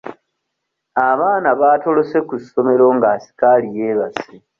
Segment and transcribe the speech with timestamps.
[1.09, 4.33] Abaana baatolose ku ssomero nga asikaali yeebase.